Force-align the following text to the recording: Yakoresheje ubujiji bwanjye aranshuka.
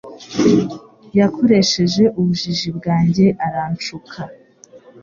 Yakoresheje 1.19 2.03
ubujiji 2.19 2.69
bwanjye 2.77 3.25
aranshuka. 3.45 4.19